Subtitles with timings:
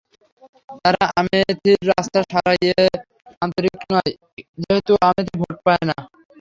[0.83, 2.81] তারা আমেথির রাস্তা সারাইয়ে
[3.41, 4.11] আন্তরিক নয়,
[4.59, 5.95] যেহেতু আমেথির ভোট পায় না।